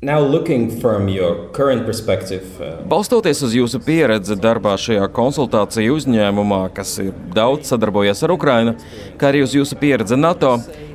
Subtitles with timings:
[0.00, 0.32] Uh,
[2.88, 8.72] Balstoties uz jūsu pieredzi darbā šajā konsultāciju uzņēmumā, kas ir daudz sadarbojies ar Ukrajinu,
[9.20, 10.54] kā arī uz jūsu pieredzi NATO,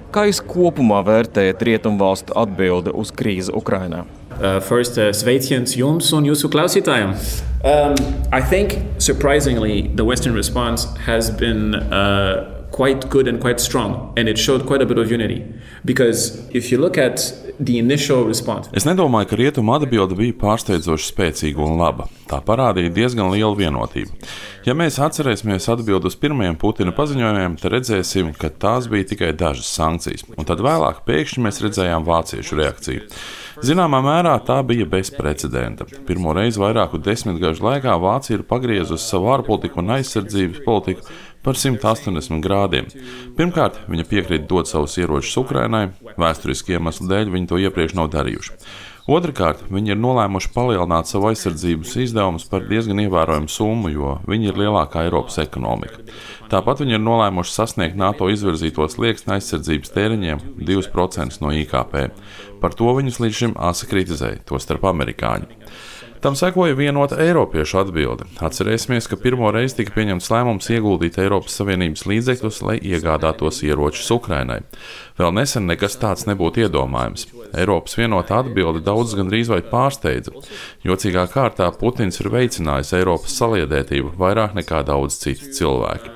[0.10, 4.08] kā jūs kopumā vērtējat rietumvalstu atbildi uz krīzi Ukrajinā?
[4.40, 7.14] Uh, first, uh, sveiciens jums un jūsu klausītājiem.
[7.62, 7.94] Um,
[8.34, 14.28] I think, surprisingly, the Western response has been uh, quite good and quite strong, and
[14.28, 15.42] it showed quite a bit of unity.
[15.86, 17.46] Because if you look at
[18.74, 22.10] Es nedomāju, ka rietuma atbilde bija pārsteidzoši spēcīga un laba.
[22.28, 24.12] Tā parādīja diezgan lielu vienotību.
[24.68, 29.72] Ja mēs atcerēsimies atbildi uz pirmajiem Putina paziņojumiem, tad redzēsim, ka tās bija tikai dažas
[29.72, 33.08] sankcijas, un tad vēlāk pēkšņi mēs redzējām vāciešu reakciju.
[33.64, 35.88] Zināmā mērā tā bija bezprecedenta.
[36.08, 41.08] Pirmo reizi vairāku desmitgažu laikā Vācija ir pagriezusi savu ārpolitiku un aizsardzības politiku
[41.46, 42.90] par 180 grādiem.
[43.38, 48.60] Pirmkārt, viņa piekrīt dot savus ieročus Ukrainai, vēsturiski iemeslu dēļ viņi to iepriekš nav darījuši.
[49.06, 54.58] Otrakārt, viņi ir nolēmuši palielināt savu aizsardzības izdevumus par diezgan ievērojamu summu, jo viņi ir
[54.58, 56.02] lielākā Eiropas ekonomika.
[56.50, 62.00] Tāpat viņi ir nolēmuši sasniegt NATO izvirzītos liekas aizsardzības tēriņiem 2% no IKP.
[62.64, 65.62] Par to viņus līdz šim asa kritizēja, tostarp amerikāņi.
[66.22, 68.26] Tam sekoja vienota Eiropiešu atbilde.
[68.42, 74.62] Atcerēsimies, ka pirmo reizi tika pieņemts lēmums ieguldīt Eiropas Savienības līdzekļus, lai iegādātos ieročus Ukrainai.
[75.20, 77.28] Vēl nesen nekas tāds nebūtu iedomājams.
[77.54, 80.34] Eiropas vienotā atbilde daudz gandrīz vai pārsteidza.
[80.88, 86.15] Jocīgā kārtā Putins ir veicinājis Eiropas saliedētību vairāk nekā daudz citi cilvēki.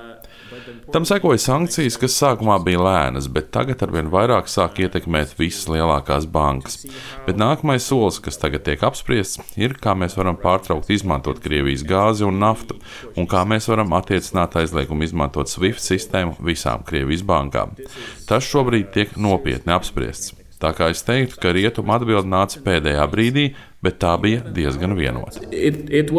[0.90, 6.26] Tam sekoja sankcijas, kas sākumā bija lēnas, bet tagad arvien vairāk sāk ietekmēt visas lielākās
[6.34, 6.80] bankas.
[7.28, 12.26] Bet nākamais solis, kas tagad tiek apspriests, ir, kā mēs varam pārtraukt izmantot Krievijas gāzi
[12.26, 12.80] un naftu,
[13.14, 17.78] un kā mēs varam attiecināt aizliegumu izmantot SWIFT sistēmu visām Krievijas bankām.
[18.26, 20.34] Tas šobrīd tiek nopietni apspriests.
[20.60, 23.50] Tā kā es teiktu, ka rietuma atbilde nāca pēdējā brīdī,
[23.86, 25.46] bet tā bija diezgan vienota.
[25.54, 26.10] It, it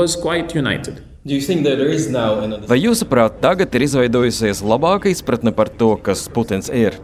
[1.21, 6.97] Vai jūsuprāt, tagad ir izveidojusies labāka izpratne par to, kas Putins ir?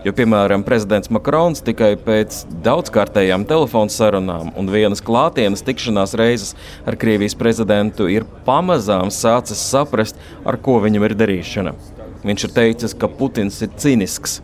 [0.00, 6.54] Jo, piemēram, prezidents Makrons tikai pēc daudzkārtējām telefonu sarunām un vienas klātienes tikšanās reizes
[6.88, 10.16] ar Krievijas prezidentu ir pamazām sācis saprast,
[10.48, 11.76] ar ko viņam ir darīšana.
[12.24, 14.40] Viņš ir teicis, ka Putins ir cīnisks.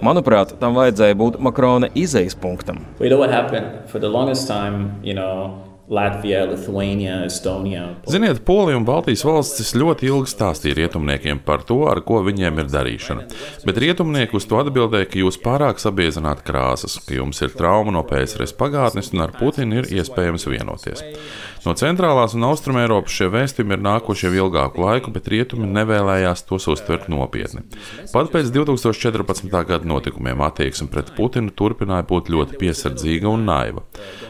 [0.00, 2.86] Manuprāt, tam vajadzēja būt Makrona izejas punktam.
[2.96, 5.65] We know what happened for the longest time, you know.
[5.88, 7.94] Latvija, Lithuania, Estonija.
[8.10, 12.70] Ziniet, Polija un Baltijas valstis ļoti ilgi stāstīja rietumniekiem par to, ar ko viņiem ir
[12.72, 13.26] darīšana.
[13.68, 18.02] Bet rietumnieki uz to atbildēja, ka jūs pārāk sabiezināt krāsas, ka jums ir trauma no
[18.06, 21.04] PSRS pagātnes un ar Putinu ir iespējams vienoties.
[21.66, 26.44] No centrālās un austrumē Eiropas šie vēstījumi ir nākuši jau ilgāku laiku, bet rietumi nevēlējās
[26.46, 27.64] tos uztvert nopietni.
[28.12, 29.50] Pat pēc 2014.
[29.50, 33.82] gada notikumiem attieksme pret Putinu turpināja būt ļoti piesardzīga un naiva.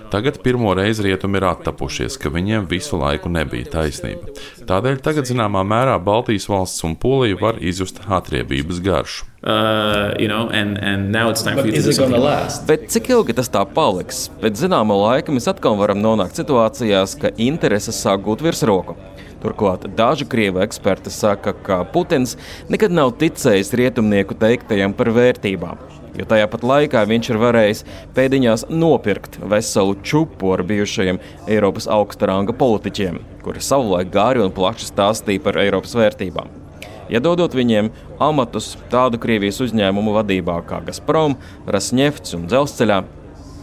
[0.09, 4.33] Tagad pirmo reizi rietumi ir attapušies, ka viņiem visu laiku nebija taisnība.
[4.65, 9.29] Tādēļ tagad zināmā mērā Baltijas valsts un Polija var izjust atriebības garšu.
[9.47, 12.21] Uh, you know, and, and now it's time But for you to do something.
[12.21, 12.67] Last?
[12.67, 14.25] Bet cik ilgi tas tā paliks?
[14.43, 18.97] Pēc zināma laika mēs atkal varam nonākt situācijās, ka intereses sāk gūt virsroku.
[19.45, 22.35] Turklāt daži krievu eksperti saka, ka Putins
[22.73, 25.87] nekad nav ticējis rietumnieku teiktajam par vērtībām.
[26.19, 27.87] Jo tajā pat laikā viņš ir varējis
[28.19, 34.91] pēdiņās nopirkt veselu čupu ar bijušajiem Eiropas augsta ranga politiķiem, kuri savulaik gāri un plaši
[34.91, 36.66] stāstīja par Eiropas vērtībām
[37.13, 37.91] iedodot viņiem
[38.23, 41.37] amatus tādu Krievijas uzņēmumu vadībā kā Gazprom,
[41.67, 43.03] Rasnefts un Dzelzceļā.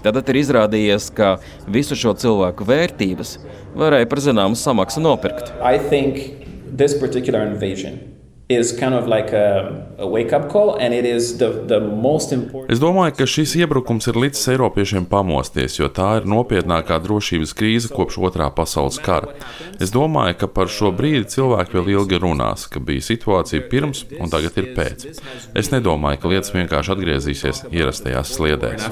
[0.04, 1.38] Tad ir izrādījies, ka
[1.72, 3.38] visu šo cilvēku vērtības
[3.80, 5.54] varēja par zināmu samaksu nopirkt.
[5.64, 6.44] I think
[6.76, 8.13] this particular invasion
[8.50, 12.70] Kind of like a, a call, the, the important...
[12.70, 17.90] Es domāju, ka šis iebrukums ir līdz Eiropiešiem pamosties, jo tā ir nopietnākā drošības krīze
[17.90, 19.32] kopš otrā pasaules kara.
[19.80, 24.30] Es domāju, ka par šo brīdi cilvēki vēl ilgi runās, ka bija situācija pirms un
[24.30, 25.08] tagad ir pēc.
[25.56, 28.92] Es nedomāju, ka lietas vienkārši atgriezīsies ierastajās sliedēs.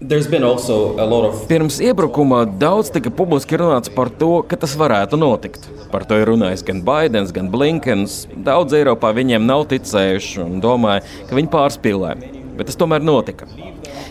[0.00, 1.48] Of...
[1.48, 5.66] Pirms iebrukuma daudz tika publiski runāts par to, ka tas varētu notikt.
[5.92, 8.22] Par to ir runājis gan Baidens, gan Blinkens.
[8.32, 12.14] Daudz Eiropā viņiem nav ticējuši un domāja, ka viņi pārspīlē.
[12.56, 13.44] Bet tas tomēr notika.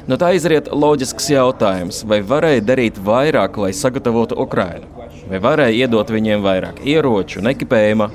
[0.06, 4.86] No tā izriet loģisks jautājums, vai varēja darīt vairāk, lai sagatavotu Ukrainu?
[5.30, 8.12] Vai varēja iedot viņiem vairāk ieroču un ekipējuma?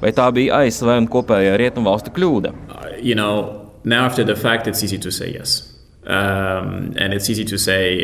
[0.00, 2.54] Vai tā bija ASV un kopējā rietumvalstu kļūda?
[2.72, 5.69] Uh, you know, now after the fact, it's easy to say yes.
[6.00, 6.94] Um,
[7.60, 8.00] say,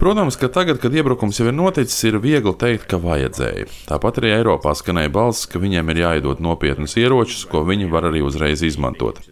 [0.00, 3.68] Protams, ka tagad, kad iebrukums jau ir noticis, ir viegli teikt, ka vajadzēja.
[3.86, 8.24] Tāpat arī Eiropā skanēja balss, ka viņiem ir jāiedod nopietnas ieročus, ko viņi var arī
[8.26, 9.22] uzreiz izmantot.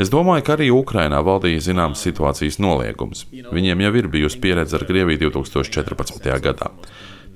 [0.00, 3.26] Es domāju, ka arī Ukrainā valdīja zināms situācijas noliegums.
[3.28, 6.32] Viņiem jau ir bijusi pieredze ar Krieviju 2014.
[6.40, 6.72] gadā.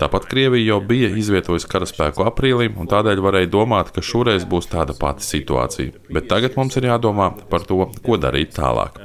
[0.01, 4.97] Tāpat Krievija jau bija izvietojusi karaspēku aprīlī, un tādēļ varēja domāt, ka šoreiz būs tāda
[4.99, 6.07] pati situācija.
[6.11, 8.99] Bet tagad mums ir jādomā par to, ko darīt tālāk.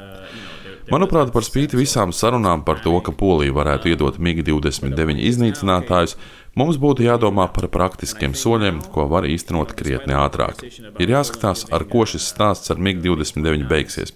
[0.88, 6.16] Manuprāt, par spīti visām sarunām par to, ka Polija varētu iedot MiG-29 iznīcinātājus,
[6.58, 10.64] Mums būtu jādomā par praktiskiem soļiem, ko var īstenot krietni ātrāk.
[10.98, 14.16] Ir jāskatās, ar ko šis stāsts ar MiG-29 beigsies,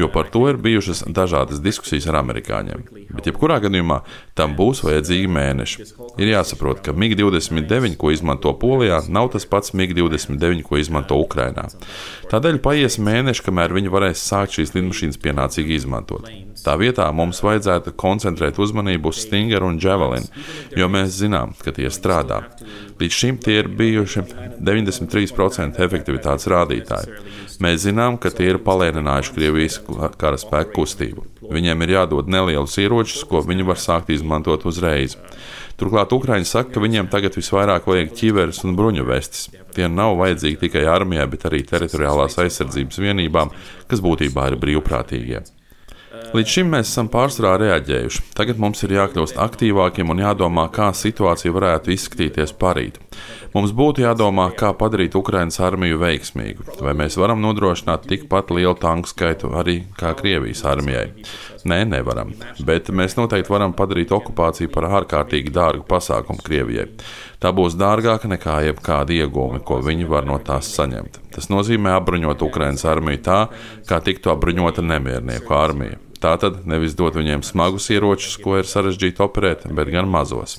[0.00, 2.86] jo par to ir bijušas dažādas diskusijas ar amerikāņiem.
[3.12, 3.98] Bet, jebkurā gadījumā,
[4.38, 5.88] tam būs vajadzīgi mēneši.
[6.22, 11.66] Ir jāsaprot, ka MiG-29, ko izmanto Polijā, nav tas pats MiG-29, ko izmanto Ukrainā.
[12.32, 16.32] Tādēļ paies mēneši, kamēr viņi varēs sākt šīs lidmašīnas pienācīgi izmantot.
[16.62, 20.28] Tā vietā mums vajadzētu koncentrēt uzmanību uz Stinger un Javelin,
[20.78, 22.42] jo mēs zinām, ka tie strādā.
[23.00, 24.22] Līdz šim tie ir bijuši
[24.62, 27.16] 93% efektivitātes rādītāji.
[27.62, 29.80] Mēs zinām, ka tie ir palēninājuši Krievijas
[30.20, 31.24] karaspēku kustību.
[31.52, 35.16] Viņiem ir jādod nelielus ieročus, ko viņi var sākt izmantot uzreiz.
[35.80, 39.48] Turklāt Ukrāņi saka, ka viņiem tagad visvairāk vajag ķiveres un bruņu vestes.
[39.74, 43.50] Tie nav vajadzīgi tikai armijai, bet arī teritoriālās aizsardzības vienībām,
[43.90, 45.42] kas būtībā ir brīvprātīgie.
[46.32, 48.22] Līdz šim mēs esam pārsvarā reaģējuši.
[48.38, 53.00] Tagad mums ir jākļūst aktīvākiem un jādomā, kā situācija varētu izskatīties parīt.
[53.52, 56.64] Mums būtu jādomā, kā padarīt Ukraiņas armiju veiksmīgu.
[56.80, 61.10] Vai mēs varam nodrošināt tikpat lielu tanku skaitu arī kā Krievijas armijai?
[61.68, 62.32] Nē, nevaram.
[62.64, 66.86] Bet mēs noteikti varam padarīt okupāciju par ārkārtīgi dārgu pasākumu Krievijai.
[67.42, 71.20] Tā būs dārgāka nekā jebkāda iegūme, ko viņi var no tās saņemt.
[71.34, 73.42] Tas nozīmē apbruņot Ukraiņas armiju tā,
[73.90, 76.00] kā tiktu apbruņota nemiernieku armija.
[76.22, 80.54] Tātad nevis dot viņiem smagus ieročus, ko ir sarežģīti operēt, bet gan mazos.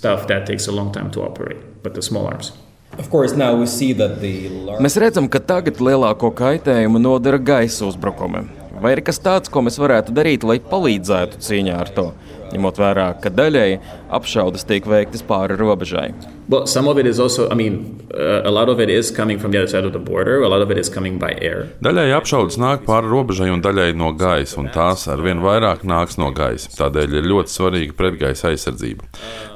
[4.83, 8.43] Mēs redzam, ka tagad lielāko kaitējumu nodara gaisa uzbrukumi.
[8.83, 12.05] Vai ir kas tāds, ko mēs varētu darīt, lai palīdzētu cīņā ar to?
[12.53, 13.81] Ņemot vērā, ka daļēji
[14.13, 16.11] apšaudas tiek veiktas pāri robežai.
[16.49, 19.39] Well, some of it is also, I mean, uh, a lot of it is coming
[19.39, 21.69] from the other side of the border, a lot of it is coming by air.
[21.81, 26.33] Daļai apšaudas nāk pāri robežai un daļai no gaisa, un tās arvien vairāk nāks no
[26.35, 26.67] gaisa.
[26.75, 29.07] Tādēļ ir ļoti svarīga pretgaisa aizsardzība.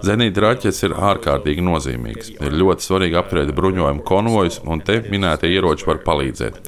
[0.07, 2.31] Zenīta raķetes ir ārkārtīgi nozīmīgas.
[2.39, 6.61] Ir ļoti svarīgi apturēt bruņojumu konvojus, un te minētie ieroči var palīdzēt.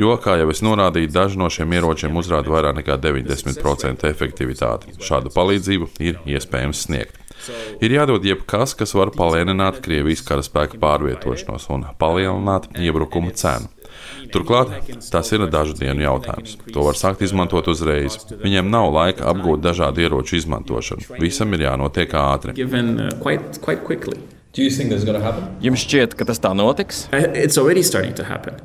[0.00, 4.96] Jo, kā jau es norādīju, daži no šiem ieročiem uzrāda vairāk nekā 90% efektivitāti.
[5.04, 7.22] Šādu palīdzību ir iespējams sniegt.
[7.84, 13.68] Ir jādod jebkas, kas var palēnināt Krievijas karaspēka pārvietošanos un palielināt iebrukuma cenu.
[14.32, 14.72] Turklāt
[15.12, 16.56] tas ir dažu dienu jautājums.
[16.74, 18.18] To var sākt izmantot uzreiz.
[18.42, 21.18] Viņiem nav laika apgūt dažādu ieroču izmantošanu.
[21.20, 22.56] Visam ir jānotiek ātri.
[22.56, 23.12] Uh,
[25.62, 27.06] Jums šķiet, ka tas tā notiks?
[27.12, 28.58] It's already starting to happen.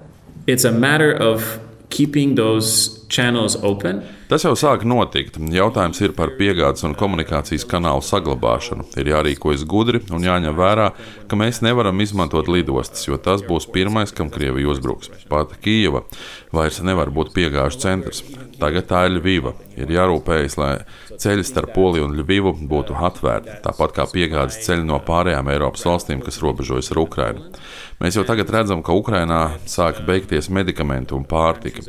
[0.48, 1.60] It's a matter of
[1.90, 3.01] keeping those.
[4.32, 5.36] Tas jau sāk notikt.
[5.52, 8.86] Jautājums ir par piegādes un komunikācijas kanālu saglabāšanu.
[9.02, 10.88] Ir jārīkojas gudri un jāņem vērā,
[11.28, 15.12] ka mēs nevaram izmantot lidostas, jo tas būs pirmais, kam Krievija uzbruks.
[15.28, 16.06] Pat Kijava
[16.56, 18.24] vairs nevar būt piegāžu centrs.
[18.62, 19.56] Tagad tā ir Ļuviva.
[19.82, 20.72] Ir jārūpējas, lai
[21.20, 26.22] ceļi starp Poliju un Ļuvivu būtu atvērti, tāpat kā piegādes ceļi no pārējām Eiropas valstīm,
[26.24, 27.48] kas robežojas ar Ukrajinu.
[28.02, 31.84] Mēs jau tagad redzam, ka Ukrainā sāk beigties medikamenti un pārtika.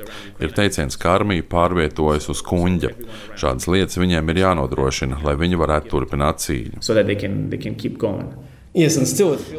[0.44, 2.92] Ir teiciens, ka armija pārvietojas uz kuģa.
[3.38, 6.80] Šādas lietas viņiem ir jānodrošina, lai viņi varētu turpināt cīņu.
[6.80, 7.76] So they can, they can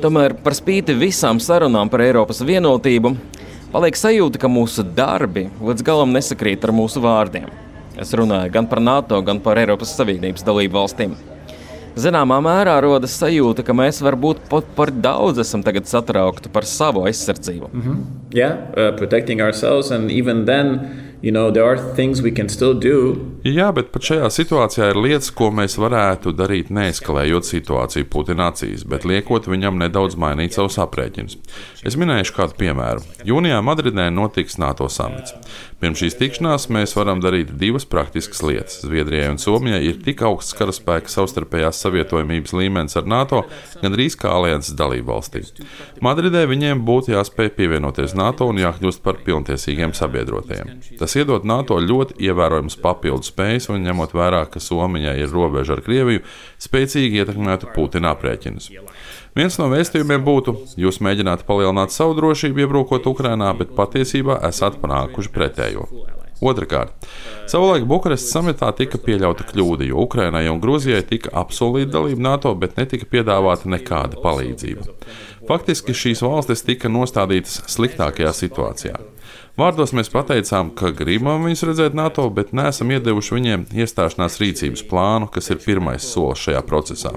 [0.01, 3.11] Tomēr par spīti visām sarunām par Eiropas vienotību,
[3.73, 7.45] paliek sajūta, ka mūsu darbi līdz galam nesakrīt ar mūsu vārdiem.
[8.01, 11.13] Es runāju gan par NATO, gan par Eiropas Savienības dalību valstīm.
[11.93, 17.69] Zināmā mērā rodas sajūta, ka mēs varbūt pat par daudz esam satraukti par savu aizsardzību.
[17.71, 17.97] Mm -hmm.
[18.33, 18.97] Yeah, uh,
[21.23, 21.53] you know.
[23.43, 28.83] Jā, bet pat šajā situācijā ir lietas, ko mēs varētu darīt, neeskalējot situāciju Putina acīs,
[28.87, 31.37] bet liekot viņam nedaudz mainīt savus aprēķinus.
[31.83, 33.03] Es minēšu kādu piemēru.
[33.27, 35.35] Jūnijā Madridē notiks NATO samits.
[35.83, 38.77] Pirms šīs tikšanās mēs varam darīt divas praktiskas lietas.
[38.85, 43.41] Zviedrijai un Somijai ir tik augsts karaspēka savstarpējās savietojamības līmenis ar NATO,
[43.81, 45.67] gandrīz kā alianses dalību valstīm.
[46.03, 50.71] Madridē viņiem būtu jāspēj pievienoties NATO un jākļūst par pilntiesīgiem sabiedrotajiem.
[51.01, 55.83] Tas iedod NATO ļoti ievērojams papildus spējas un ņemot vērā, ka Somijai ir robeža ar
[55.85, 56.23] Krieviju,
[56.61, 58.71] spēcīgi ietekmētu Putina aprēķinus.
[59.33, 65.33] Viens no vēstījumiem būtu, jūs mēģināt palielināt savu drošību, iebrukot Ukrajinā, bet patiesībā esat panākuši
[65.33, 65.87] pretējo.
[66.43, 67.05] Otrakārt,
[67.47, 72.75] savulaik Bukarestas samitā tika pieļauta kļūda, jo Ukrainai un Grūzijai tika apsolīta dalība NATO, bet
[72.79, 74.89] netika piedāvāta nekāda palīdzība.
[75.47, 78.99] Faktiski šīs valstis tika nostādītas sliktākajā situācijā.
[79.53, 85.27] Vārdos mēs pateicām, ka gribam viņus redzēt NATO, bet neesam iedevuši viņiem iestāšanās rīcības plānu,
[85.29, 87.11] kas ir pirmais solis šajā procesā.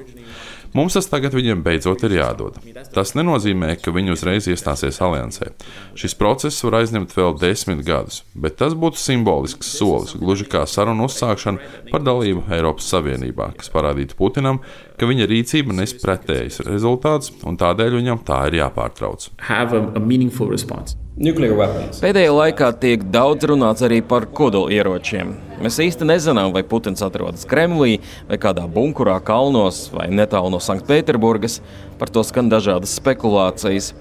[0.77, 2.59] Mums tas tagad viņiem beidzot ir jādod.
[2.93, 5.55] Tas nenozīmē, ka viņi uzreiz iestāsies aliansē.
[5.97, 11.09] Šis process var aizņemt vēl desmit gadus, bet tas būtu simbolisks solis, gluži kā sarunu
[11.09, 14.61] uzsākšana par dalību Eiropas Savienībā, kas parādītu Putinam,
[14.99, 19.29] ka viņa rīcība nes pretējs rezultāts, un tādēļ viņam tā ir jāpārtrauc.
[21.17, 25.31] Pēdējā laikā tiek daudz runāts arī par kodolieročiem.
[25.65, 31.63] Mēs īsti nezinām, vai Putins atrodas Kremlī vai kādā bunkurā kalnos vai netālu no Sanktpēterburgas.
[31.97, 33.95] Par to skan dažādas spekulācijas.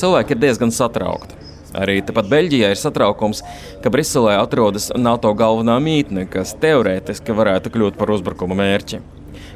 [0.00, 1.36] Cilvēki ir diezgan satraukti.
[1.76, 3.44] Arī tepat Beļģijā ir satraukums,
[3.84, 9.00] ka Briselē atrodas NATO galvenā mītne, kas teorētiski varētu kļūt par uzbrukuma mērķi.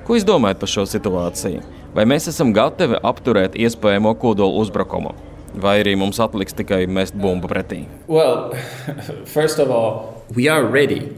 [0.06, 1.62] Ko jūs domājat par šo situāciju?
[1.96, 5.16] Vai mēs esam gatavi apturēt iespējamo kodolu uzbrukumu?
[5.56, 7.86] vai arī mums atliks tikai mest bumbu pretī?
[8.08, 8.52] Well,
[9.36, 11.08] first of all, we are ready,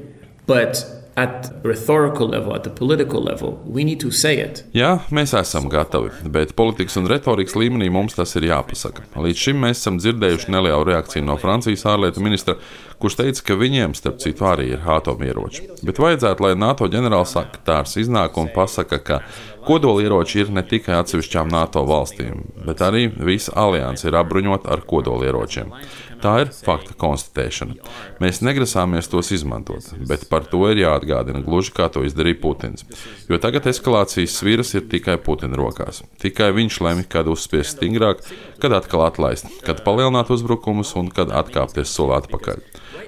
[0.47, 0.85] but
[1.18, 4.62] at rhetorical level, at the political level, we need to say it.
[4.76, 9.08] Jā, mēs esam gatavi, bet politikas un retorikas līmenī mums tas ir jāpasaka.
[9.18, 12.54] Līdz šim mēs esam dzirdējuši nelielu reakciju no Francijas ārlietu ministra,
[13.02, 15.66] kurš teica, ka viņiem, starp citu, arī ir atomieroči.
[15.82, 19.22] Bet vajadzētu, lai NATO ģenerālsekretārs iznāk un pasaka, ka
[19.66, 25.72] Kodolieroči ir ne tikai atsevišķām NATO valstīm, bet arī visa alianse ir apbruņota ar kodolieročiem.
[26.18, 27.76] Tā ir fakta konstatēšana.
[28.22, 32.86] Mēs negrasāmies tos izmantot, bet par to ir jāatgādina gluži kā to izdarīja Putins.
[33.30, 36.02] Jo tagad eskalācijas sviras ir tikai Putina rokās.
[36.18, 38.24] Tikai viņš lemj, kad uzspiest stingrāk,
[38.58, 42.66] kad atkal atlaist, kad palielināt uzbrukumus un kad atkāpties soli atpakaļ.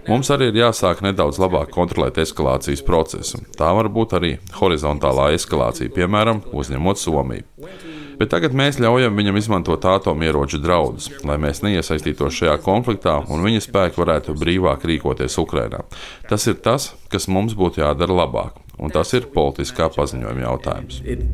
[0.09, 3.43] Mums arī ir jāsāk nedaudz labāk kontrolēt eskalācijas procesu.
[3.59, 7.45] Tā var būt arī horizontālā eskalācija, piemēram, uzņemot Somiju.
[8.21, 13.63] Bet tagad mēs ļaujam viņam izmantot atomieroču draudus, lai mēs neiesaistītos šajā konfliktā un viņa
[13.65, 15.81] spēki varētu brīvāk rīkoties Ukrajinā.
[16.29, 21.01] Tas ir tas, kas mums būtu jādara labāk, un tas ir politiskā paziņojuma jautājums.
[21.05, 21.25] It,